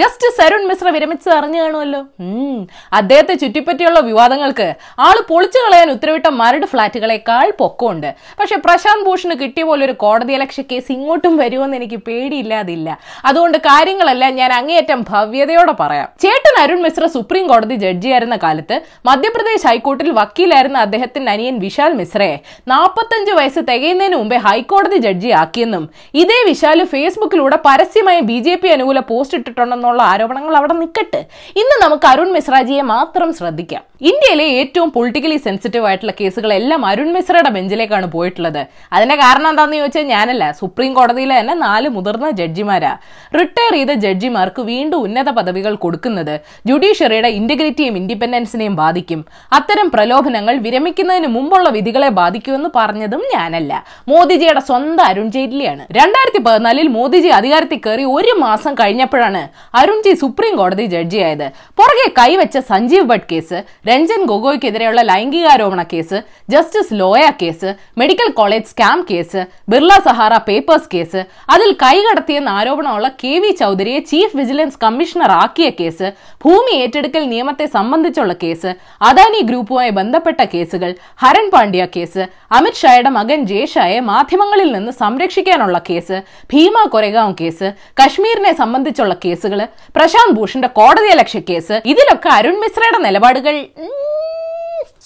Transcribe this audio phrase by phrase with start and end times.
[0.00, 2.00] Justice Sarun Mishra വിരമിച്ചത് അറിഞ്ഞു കാണുമല്ലോ.
[2.98, 4.66] അദ്ദേഹത്തെ ചുറ്റിപ്പറ്റിയുള്ള വിവാദങ്ങൾക്ക്
[5.06, 8.08] ആൾ പൊളിച്ചു കളയാൻ ഉത്തരവിട്ട മരട് ഫ്ളാറ്റുകളെക്കാൾ പൊക്കമുണ്ട്.
[8.40, 12.88] പക്ഷെ പ്രശാന്ത് ഭൂഷണ് കിട്ടിയ പോലെ ഒരു കോടതി അലക്ഷ്യ കേസ് ഇങ്ങോട്ടും വരുമെന്ന് എനിക്ക് പേടിയില്ലാതില്ല.
[13.30, 16.08] അതുകൊണ്ട് കാര്യങ്ങളെല്ലാം ഞാൻ അങ്ങേയറ്റം ഭവ്യതയോടെ പറയാം.
[16.24, 18.78] ചേട്ടൻ അരുൺ മിശ്ര സുപ്രീം കോടതി ജഡ്ജിയായിരുന്ന കാലത്ത്
[19.10, 22.36] മധ്യപ്രദേശ് ഹൈക്കോർട്ടിൽ വക്കീലായിരുന്ന അദ്ദേഹത്തിന്റെ അനിയൻ വിശാൽ മിശ്രയെ
[22.74, 25.86] നാൽപ്പത്തഞ്ച് വയസ്സ് തികയുന്നതിന് മുമ്പേ ഹൈക്കോടതി ജഡ്ജി ആക്കിയെന്നും
[26.22, 28.38] ഇതേ വിശാൽ ഫേസ്ബുക്കിലൂടെ പരസ്യമായി ബി
[28.76, 29.36] അനുകൂല പോസ്റ്റ്
[29.84, 31.20] ഇട്ടിട്ടുണ്ടെന്നുള്ള ആരോപണങ്ങൾ അവിടെ നിൽക്കട്ടെ.
[31.60, 33.82] ഇന്ന് നമുക്ക് അരുൺ മിശ്രാജിയെ മാത്രം ശ്രദ്ധിക്കാം.
[34.00, 38.60] ഇന്ത്യയിലെ ഏറ്റവും പൊളിറ്റിക്കലി സെൻസിറ്റീവ് ആയിട്ടുള്ള കേസുകളെല്ലാം അരുൺ മിശ്രയുടെ ബെഞ്ചിലേക്കാണ് പോയിട്ടുള്ളത്.
[38.94, 42.90] അതിന്റെ കാരണം എന്താണെന്ന് ചോദിച്ചാൽ ഞാനല്ല സുപ്രീം കോടതിയിലെ തന്നെ നാല് മുതിർന്ന ജഡ്ജിമാരാ.
[43.38, 46.34] റിട്ടയർ ചെയ്ത ജഡ്ജിമാർക്ക് വീണ്ടും ഉന്നത പദവികൾ കൊടുക്കുന്നത്
[46.70, 49.20] ജുഡീഷ്യറിയുടെ ഇന്റഗ്രിറ്റിയും ഇൻഡിപെൻഡൻസിനെയും ബാധിക്കും.
[49.58, 53.72] അത്തരം പ്രലോഭനങ്ങൾ വിരമിക്കുന്നതിന് മുമ്പുള്ള വിധികളെ ബാധിക്കുമെന്ന് പറഞ്ഞതും ഞാനല്ല.
[54.12, 55.86] മോദിജിയുടെ സ്വന്തം അരുൺ ജെയ്റ്റ്ലിയാണ്.
[56.00, 59.44] രണ്ടായിരത്തി പതിനാലിൽ മോദിജി അധികാരത്തിൽ കയറി ഒരു മാസം കഴിഞ്ഞപ്പോഴാണ്
[59.82, 61.46] അരുൺജി സുപ്രീം കോടതി ജഡ്ജിയായത്.
[61.78, 63.60] പുറകെ കൈവച്ച സഞ്ജീവ് ഭട്ട് കേസ്
[63.94, 71.20] രഞ്ജൻ ഗൊഗോയ്ക്കെതിരെയുള്ള ലൈംഗികാരോപണ case justice Loya case medical college scam case Birla Sahara papers case
[71.54, 76.08] അതിൽ കൈകടത്തിയെന്ന ആരോപണമുള്ള കെ വി ചൗധരിയെ ചീഫ് വിജിലൻസ് കമ്മീഷണർ ആക്കിയ കേസ്
[76.44, 80.90] ഭൂമി ഏറ്റെടുക്കൽ നിയമത്തെ സംബന്ധിച്ചുള്ള കേസ് അദാനി ഗ്രൂപ്പുമായി ബന്ധപ്പെട്ട കേസുകൾ
[81.22, 86.18] ഹരൺ പാണ്ഡ്യ കേസ് അമിത് ഷായുടെ മകൻ ജയഷായെ മാധ്യമങ്ങളിൽ നിന്ന് സംരക്ഷിക്കാനുള്ള കേസ്
[86.52, 89.62] ഭീമ കൊരഗാവ് കേസ് കശ്മീരിനെ സംബന്ധിച്ചുള്ള കേസുകൾ
[89.96, 93.54] പ്രശാന്ത് ഭൂഷന്റെ കോടതിയലക്ഷ്യ കേസ് ഇതിലൊക്കെ അരുൺ മിശ്രയുടെ നിലപാടുകൾ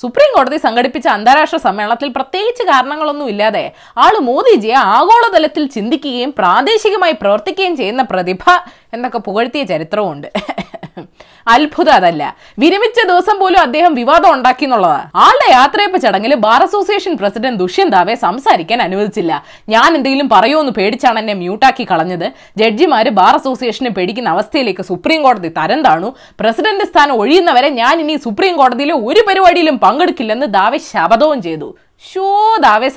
[0.00, 3.64] സുപ്രീം കോടതി സംഘടിപ്പിച്ച അന്താരാഷ്ട്ര സമ്മേളനത്തിൽ പ്രത്യേകിച്ച് കാരണങ്ങളൊന്നും ഇല്ലാതെ
[4.04, 8.44] ആൾ മോദിജിയെ ആഗോളതലത്തിൽ ചിന്തിക്കുകയും പ്രാദേശികമായി പ്രവർത്തിക്കുകയും ചെയ്യുന്ന പ്രതിഭ
[8.94, 10.28] എന്നൊക്കെ പുകഴ്ത്തിയ ചരിത്രവുമുണ്ട്.
[11.54, 12.22] അത്ഭുതം അതല്ല.
[12.62, 18.14] വിരമിച്ച ദിവസം പോലും അദ്ദേഹം വിവാദം ഉണ്ടാക്കി എന്നുള്ളതാണ് ആളുടെ യാത്രയപ്പ് ചടങ്ങിൽ bar association president Dushyant Dave
[18.26, 19.32] സംസാരിക്കാൻ അനുവദിച്ചില്ല.
[19.74, 22.26] ഞാൻ എന്തെങ്കിലും പറയുമെന്ന് പേടിച്ചാണ് എന്നെ മ്യൂട്ടാക്കി കളഞ്ഞത്.
[22.62, 26.10] ജഡ്ജിമാര് ബാർ അസോസിയേഷനെ പേടിക്കുന്ന അവസ്ഥയിലേക്ക് സുപ്രീം കോടതി തരം താണു.
[26.40, 31.70] പ്രസിഡന്റ് സ്ഥാനം ഒഴിയുന്നവരെ ഞാൻ ഇനി സുപ്രീം കോടതിയിലെ ഒരു പരിപാടിയിലും പങ്കെടുക്കില്ലെന്ന് ദാവെ ശപഥവും ചെയ്തു.
[32.02, 32.26] ഷോ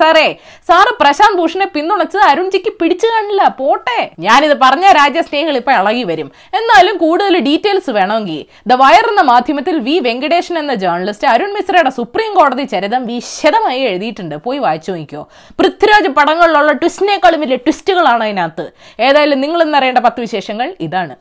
[0.00, 0.26] സാറേ.
[0.68, 3.42] സാറ് പ്രശാന്ത് ഭൂഷണെ പിന്തുണച്ചത് അരുൺജിക്ക് പിടിച്ചു കാണില്ല.
[3.60, 4.10] പോട്ടെ.
[4.18, 6.32] ഞാനിത് പറഞ്ഞ രാജ്യസ്നേഹികൾ ഇപ്പൊ ഇളകി വരും.
[6.58, 12.34] എന്നാലും കൂടുതൽ ഡീറ്റെയിൽസ് വേണമെങ്കിൽ ദ വയർ എന്ന മാധ്യമത്തിൽ വി വെങ്കടേശൻ എന്ന ജേർണലിസ്റ്റ് അരുൺ മിശ്രയുടെ സുപ്രീം
[12.34, 14.36] കോടതി ചരിതം വിശദമായി എഴുതിയിട്ടുണ്ട്.
[14.36, 18.66] പോയി വായിച്ചു നോക്കിയോ പൃഥ്വിരാജ് പടങ്ങളിലുള്ള ട്വിസ്റ്റിനേക്കാളും വലിയ ട്വിസ്റ്റുകളാണ് അതിനകത്ത്.
[19.00, 21.16] ഏതായാലും നിങ്ങൾ ഇന്നറിയേണ്ട പത്ത് വിശേഷങ്ങൾ ഇതാണ്.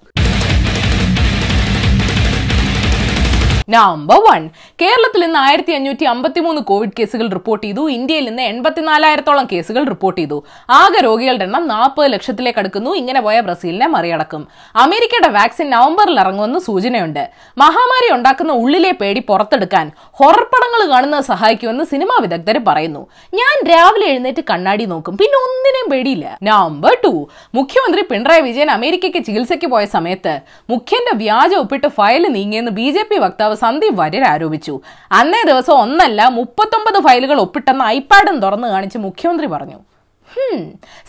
[3.74, 4.50] നമ്പർ വൺ
[4.82, 7.90] കേരളത്തിൽ ഇന്ന് ആയിരത്തി അഞ്ഞൂറ്റി അമ്പത്തി മൂന്ന് കോവിഡ് കേസുകൾ റിപ്പോർട്ട് ചെയ്തു.
[7.90, 10.44] ഇന്ത്യയിൽ ഇന്ന് എൺപത്തിനാലായിരത്തോളം കേസുകൾ റിപ്പോർട്ട് ചെയ്തു.
[10.70, 12.92] ആകെ രോഗികളുടെ എണ്ണം നാൽപ്പത് ലക്ഷത്തിലേക്ക് അടുക്കുന്നു.
[13.02, 14.48] ഇങ്ങനെ പോയ ബ്രസീലിനെ മറികടക്കും.
[14.76, 17.24] അമേരിക്കയുടെ വാക്സിൻ നവംബറിൽ ഇറങ്ങുമെന്ന് സൂചനയുണ്ട്.
[17.58, 23.08] മഹാമാരി ഉണ്ടാക്കുന്ന ഉള്ളിലെ പേടി പുറത്തെടുക്കാൻ ഹൊറർ പടങ്ങൾ കാണുന്നത് സഹായിക്കുമെന്ന് സിനിമാ വിദഗ്ധർ പറയുന്നു.
[23.34, 25.18] ഞാൻ രാവിലെ എഴുന്നേറ്റ് കണ്ണാടി നോക്കും.
[25.18, 25.38] പിന്നെ
[25.82, 26.28] ഒന്നിനെയും പേടിയില്ല.
[26.50, 27.12] നമ്പർ ടു
[27.58, 30.34] മുഖ്യമന്ത്രി പിണറായി വിജയൻ അമേരിക്കയ്ക്ക് ചികിത്സയ്ക്ക് പോയ സമയത്ത്
[30.74, 34.76] മുഖ്യന്റെ വ്യാജ ഒപ്പിട്ട് ഫയൽ നീങ്ങിയെന്ന് ബി ജെ പി വക്താവ് സന്ദീപ് വര്യർ ആരോപിച്ചു.
[35.20, 39.80] അന്നേ ദിവസം ഒന്നല്ല മുപ്പത്തൊമ്പത് ഫയലുകൾ ഒപ്പിട്ടെന്ന് ഐപാഡും തുറന്നു കാണിച്ച് മുഖ്യമന്ത്രി പറഞ്ഞു.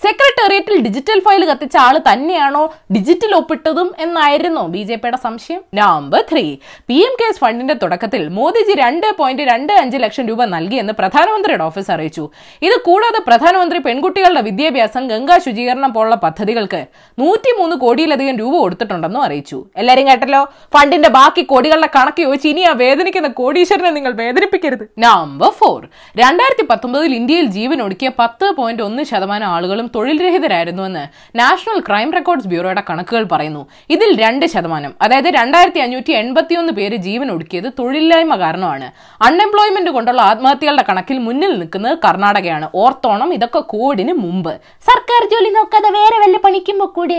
[0.05, 2.62] സെക്രട്ടേറിയറ്റിൽ ഡിജിറ്റൽ ഫയൽ കത്തിച്ച ആൾ തന്നെയാണോ
[2.94, 5.60] ഡിജിറ്റൽ ഒപ്പിട്ടതും എന്നായിരുന്നോ ബി ജെ പിയുടെ സംശയം?
[5.75, 6.44] Number three
[6.87, 11.91] P M cares ഫണ്ടിന്റെ തുടക്കത്തിൽ മോദിജി രണ്ട് പോയിന്റ് രണ്ട് അഞ്ച് ലക്ഷം രൂപ നൽകിയെന്ന് പ്രധാനമന്ത്രിയുടെ ഓഫീസ്
[11.91, 12.25] അറിയിച്ചു.
[12.62, 16.82] ഇത് കൂടാതെ പ്രധാനമന്ത്രി പെൺകുട്ടികളുടെ വിദ്യാഭ്യാസം ഗംഗാ ശുചീകരണം പോലുള്ള പദ്ധതികൾക്ക്
[17.19, 19.59] നൂറ്റിമൂന്ന് കോടിയിലധികം രൂപ കൊടുത്തിട്ടുണ്ടെന്നും അറിയിച്ചു.
[19.77, 20.43] എല്ലാരും കേട്ടല്ലോ?
[20.77, 24.84] ഫണ്ടിന്റെ ബാക്കി കോടികളുടെ കണക്ക് ചോദിച്ച് ഇനി ആ വേദനിക്കുന്ന കോടീശ്വരനെ നിങ്ങൾ വേദനിപ്പിക്കരുത്.
[24.99, 25.81] നമ്പർ ഫോർ
[26.22, 31.05] രണ്ടായിരത്തി പത്തൊമ്പതിൽ ഇന്ത്യയിൽ ജീവൻ ഒടുക്കിയ പത്ത് പോയിന്റ് ഒന്ന് ശതമാനം ആളുകളും തൊഴിൽ രഹിതരായിരുന്നുവെന്ന്
[31.39, 33.62] നാഷണൽ ക്രൈം റെക്കോർഡ്സ് ബ്യൂറോയുടെ കണക്കുകൾ പറയുന്നു.
[33.91, 38.89] ഇതിൽ രണ്ട് ശതമാനം അതായത് രണ്ടായിരത്തി അഞ്ഞൂറ്റി എൺപത്തിയൊന്ന് പേര് ജീവൻ ഒടുക്കിയത് തൊഴിലില്ലായ്മ കാരണമാണ്.
[39.23, 42.69] അൺഎംപ്ലോയ്മെന്റ് കൊണ്ടുള്ള ആത്മഹത്യകളുടെ കണക്കിൽ മുന്നിൽ നിൽക്കുന്നത് കർണാടകയാണ്.
[42.75, 44.53] ഓർത്തോണം ഇതൊക്കെ കോവിഡിന് മുമ്പ്.
[44.89, 47.19] സർക്കാർ ജോലി നോക്കാതെ വേറെ വല്ല പണിക്കും കൂടി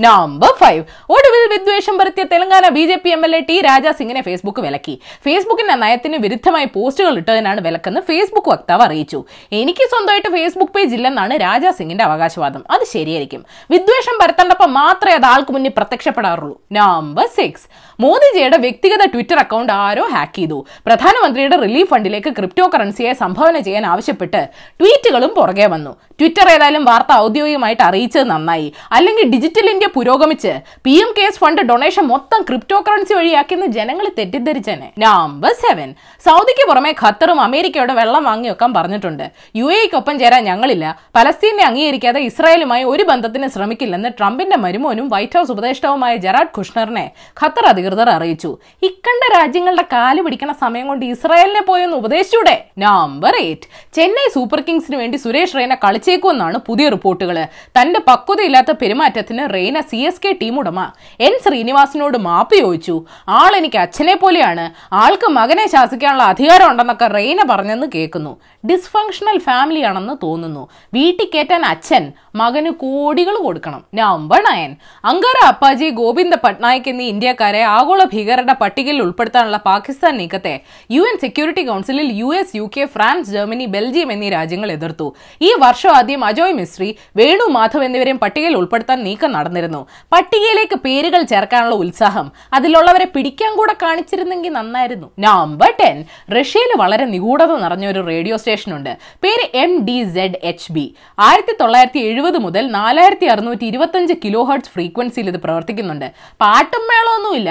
[0.00, 0.82] നമ്പർ ഫൈവ്
[1.14, 4.94] ഒടുവിൽ വിദ്വേഷം പരത്തിയ Telangana B J P M L A T Raja സിംഗിനെ ഫേസ്ബുക്ക് വിലക്കി.
[5.24, 9.20] ഫേസ്ബുക്കിന്റെ നയത്തിന് വിരുദ്ധമായി പോസ്റ്റുകൾ ഇട്ടതിനാണ് വിലക്കെന്ന് ഫേസ്ബുക്ക് വക്താവ് അറിയിച്ചു.
[9.52, 12.64] എനിക്ക് സ്വന്തമായിട്ട് ഫേസ്ബുക്ക് പേജ് ഇല്ലെന്നാണ് രാജാ സിംഗിന്റെ അവകാശവാദം.
[12.70, 13.44] അത് ശരിയായിരിക്കും.
[13.70, 16.60] വിദ്വേഷം പരത്തേണ്ടപ്പോൾ മാത്രമേ അത് ആൾക്ക് മുന്നിൽ പ്രത്യക്ഷപ്പെടാറുള്ളൂ.
[16.72, 17.68] നമ്പർ സിക്സ്
[18.02, 20.66] മോദിജിയുടെ വ്യക്തിഗത ട്വിറ്റർ അക്കൗണ്ട് ആരോ ഹാക്ക് ചെയ്തു.
[20.86, 24.40] പ്രധാനമന്ത്രിയുടെ റിലീഫ് ഫണ്ടിലേക്ക് ക്രിപ്റ്റോ കറൻസിയെ സംഭാവന ചെയ്യാൻ ആവശ്യപ്പെട്ട്
[24.80, 25.90] ട്വീറ്റുകളും പുറകെ വന്നു.
[26.20, 28.72] ട്വിറ്റർ ഏതായാലും വാർത്ത ഔദ്യോഗികമായിട്ട് അറിയിച്ചത് നന്നായി.
[28.92, 30.52] അല്ലെങ്കിൽ digital India പുരോഗമിച്ച്
[30.84, 34.92] P M cares fund donation മൊത്തം ക്രിപ്റ്റോ കറൻസി വഴിയാക്കിയെന്ന് ജനങ്ങൾ തെറ്റിദ്ധരിച്ചേനെ.
[34.98, 35.94] Number seven.
[36.26, 39.30] സൗദിക്ക് പുറമെ ഖത്തറും അമേരിക്കയോട് വെള്ളം വാങ്ങി പറഞ്ഞിട്ടുണ്ട്.
[39.56, 40.86] യു എക്കൊപ്പം ചേരാൻ ഞങ്ങളില്ല.
[41.14, 47.10] പലസ്തീനെ അംഗീകരിക്കാതെ ഇസ്രായേലുമായി ഒരു ബന്ധത്തിന് ശ്രമിക്കില്ലെന്ന് ട്രംപിന്റെ മരുമോനും വൈറ്റ് ഹൌസ് ഉപദേഷ്ടാവുമായ ജെറാഡ് ഖുഷ്ണറിനെ
[47.44, 48.50] ഖത്തർ അധികൃതർ അധികൃതർ അറിയിച്ചു.
[48.82, 52.54] ഇക്കണ്ട രാജ്യങ്ങളുടെ കാൽ പിടിക്കണ സമയം കൊണ്ട് ഇസ്രായേലിനെ പോയെന്ന് ഉപദേശിച്ചൂടെ?
[52.78, 53.66] നമ്പർ എയ്റ്റ്
[53.96, 57.36] ചെന്നൈ സൂപ്പർ കിങ്സിന് വേണ്ടി സുരേഷ് റെയ്ന കളിച്ചേക്കുമെന്നാണ് പുതിയ റിപ്പോർട്ടുകൾ
[57.78, 60.78] തന്റെ പക്വതയില്ലാത്ത പെരുമാറ്റത്തിന് Raina C S K team ഉടമ.
[61.20, 62.96] എൻ ശ്രീനിവാസിനോട് മാപ്പ് ചോദിച്ചു.
[63.38, 64.66] ആൾ എനിക്ക് അച്ഛനെ പോലെയാണ്.
[65.02, 68.32] ആൾക്ക് മകനെ ശാസിക്കാനുള്ള അധികാരം ഉണ്ടെന്നൊക്കെ റെയ്ന പറഞ്ഞെന്ന് കേൾക്കുന്നു.
[68.70, 70.64] ഡിസ്ഫങ്ഷണൽ ഫാമിലി ആണെന്ന് തോന്നുന്നു.
[70.94, 73.82] വീട്ടിൽ കയറ്റാൻ അച്ഛൻ മകന് കോടികൾ കൊടുക്കണം.
[73.94, 74.72] നമ്പർ നയൻ
[75.04, 80.54] അങ്കാര അപ്പാജി ഗോവിന്ദ പട്നായിക് എന്നീ ഇന്ത്യക്കാരെ ആഗോള ഭീകരരുടെ പട്ടികയിൽ ഉൾപ്പെടുത്താനുള്ള പാകിസ്ഥാൻ നീക്കത്തെ
[80.94, 85.06] യു എൻ സെക്യൂരിറ്റി കൗൺസിലിൽ U S U K France Germany Belgium എന്നീ രാജ്യങ്ങൾ എതിർത്തു.
[85.48, 86.88] ഈ വർഷം ആദ്യം അജോയ് മിശ്രി
[87.20, 89.82] വേണു മാധവ് എന്നിവരെയും പട്ടികയിൽ ഉൾപ്പെടുത്താൻ നീക്കം നടന്നിരുന്നു.
[90.14, 92.26] പട്ടികയിലേക്ക് പേരുകൾ ചേർക്കാനുള്ള ഉത്സാഹം
[92.58, 95.08] അതിലുള്ളവരെ പിടിക്കാൻ കൂടെ കാണിച്ചിരുന്നെങ്കിൽ നന്നായിരുന്നു.
[95.26, 95.98] നമ്പർ ടെൻ
[96.36, 98.92] റഷ്യയിൽ വളരെ നിഗൂഢത നിറഞ്ഞ ഒരു റേഡിയോ സ്റ്റേഷൻ ഉണ്ട്
[99.24, 100.86] പേര് M D Z H B
[101.28, 106.08] ആയിരത്തി തൊള്ളായിരത്തി എഴുപത് മുതൽ നാലായിരത്തി അറുന്നൂറ്റി ഇരുപത്തഞ്ച് കിലോ ഹെർട്സ് ഫ്രീക്വൻസിയിൽ ഇത് പ്രവർത്തിക്കുന്നുണ്ട്.
[106.42, 107.50] പാട്ടും മേളമൊന്നുമില്ല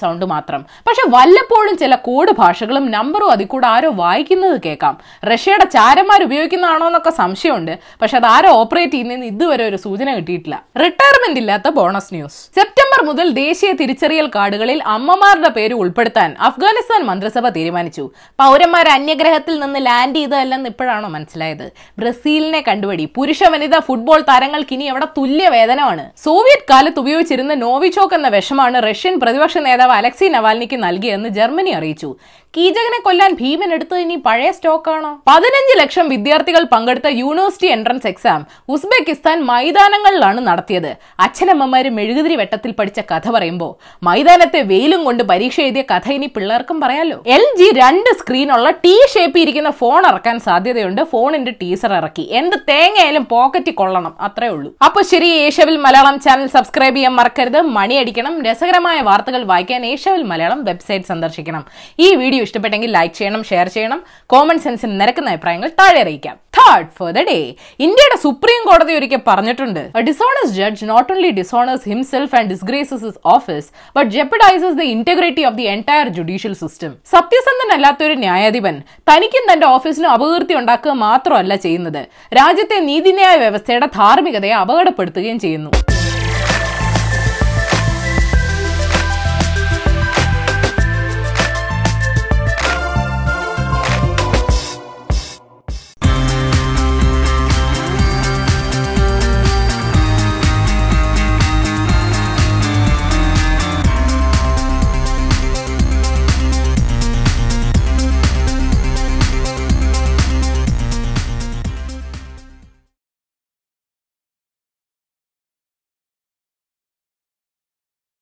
[0.00, 0.60] സൗണ്ട് മാത്രം.
[0.86, 4.94] പക്ഷെ വല്ലപ്പോഴും ചില കോഡ് ഭാഷകളും നമ്പറും അതിൽ കൂടെ ആരോ വായിക്കുന്നത് കേൾക്കാം.
[5.32, 7.78] റഷ്യയുടെ ചാരന്മാർ ഉപയോഗിക്കുന്നതാണോ എന്നൊക്കെ സംശയമുണ്ട്.
[8.02, 10.56] പക്ഷെ അത് ആരോ ഓപ്പറേറ്റ് ചെയ്യുന്നതെന്ന് ഇതുവരെ ഒരു സൂചന കിട്ടിയിട്ടില്ല.
[10.82, 18.10] റിട്ടയർമെന്റ് ഇല്ലാത്ത ബോണസ് ന്യൂസ് സെപ്റ്റംബർ മുതൽ ദേശീയ തിരിച്ചറിയൽ കാർഡുകളിൽ അമ്മമാരുടെ പേര് ഉൾപ്പെടുത്താൻ അഫ്ഗാനിസ്ഥാൻ മന്ത്രിസഭ തീരുമാനിച്ചു.
[18.42, 21.66] പൗരന്മാർ അന്യഗ്രഹത്തിൽ നിന്ന് ലാൻഡ് ചെയ്തതല്ലെന്ന് ഇപ്പോഴാണോ മനസ്സിലായത്.
[21.98, 23.04] ബ്രസീലിനെ കണ്ടുപിടി.
[23.16, 29.14] പുരുഷ വനിതാ ഫുട്ബോൾ താരങ്ങൾക്ക് ഇനി അവിടെ തുല്യ വേതനമാണ് സോവിയറ്റ് കാലത്ത് ഉപയോഗിച്ചിരുന്ന നോവിചോക്ക് എന്ന വിഷമാണ് റഷ്യൻ
[29.20, 32.08] പ്രതിപക്ഷ നേതാവ് അലക്സി നവാൽനിക്ക് നൽകിയെന്ന് ജർമ്മനി അറിയിച്ചു.
[32.56, 35.10] കീചകനെ കൊല്ലാൻ ഭീമൻ എടുത്തത് ഇനി പഴയ സ്റ്റോക്കാണോ?
[35.26, 40.90] പതിനഞ്ച് ലക്ഷം വിദ്യാർത്ഥികൾ പങ്കെടുത്ത യൂണിവേഴ്സിറ്റി എൻട്രൻസ് എക്സാം ഉസ്ബെക്കിസ്ഥാൻ മൈതാനങ്ങളിലാണ് നടത്തിയത്.
[41.20, 43.70] അച്ഛനമ്മമാര് മെഴുകുതിരി വെട്ടത്തിൽ പഠിച്ച കഥ പറയുമ്പോൾ
[44.02, 47.18] മൈതാനത്തെ വെയിലും കൊണ്ട് പരീക്ഷ എഴുതിയ കഥ ഇനി പിള്ളേർക്കും പറയാലോ?
[47.36, 51.02] എൽ ജി രണ്ട് സ്ക്രീനുള്ള ടി ഷേപ്പ് ഇരിക്കുന്ന ഫോൺ ഇറക്കാൻ സാധ്യതയുണ്ട്.
[51.12, 52.26] ഫോണിന്റെ ടീസർ ഇറക്കി.
[52.40, 54.16] എന്ത് തേങ്ങയായാലും പോക്കറ്റിൽ കൊള്ളണം.
[54.28, 54.72] അത്രേ ഉള്ളൂ.
[54.84, 57.60] അപ്പൊ ശരി ഏഷ്യവിൽ മലയാളം ചാനൽ സബ്സ്ക്രൈബ് ചെയ്യാൻ മറക്കരുത്.
[57.78, 58.36] മണിയടിക്കണം.
[58.50, 61.64] രസകരമായ വാർത്തകൾ വായിക്കാൻ ഏഷ്യവിൽ മലയാളം വെബ്സൈറ്റ് സന്ദർശിക്കണം.
[61.98, 64.02] ഈ വീഡിയോ ഇഷ്ടപ്പെട്ടെങ്കിൽ ലൈക്ക് ചെയ്യണം ഷെയർ ചെയ്യണം.
[64.26, 66.36] കോമൺ സെൻസിന് നിരക്കുന്ന അഭിപ്രായങ്ങൾ താഴെ അറിയിക്കാം.
[66.58, 67.54] തേർഡ് ഫോർ ദ ഡേ
[67.86, 69.80] ഇന്ത്യയുടെ സുപ്രീം കോടതി ഒരിക്കൽ പറഞ്ഞിട്ടുണ്ട്.
[70.08, 75.54] Dishonest judge not only dishonours himself and disgraces his office but jeopardises the integrity of
[75.54, 78.82] the entire judicial system സത്യസന്ധനല്ലാത്ത ഒരു ന്യായാധിപൻ
[79.12, 82.02] തനിക്കും തന്റെ ഓഫീസിനും അപകീർത്തി ഉണ്ടാക്കുക മാത്രമല്ല ചെയ്യുന്നത്.
[82.40, 85.70] രാജ്യത്തെ നീതിന്യായ വ്യവസ്ഥയുടെ ധാർമ്മികതയെ അപകടപ്പെടുത്തുകയും ചെയ്യുന്നു.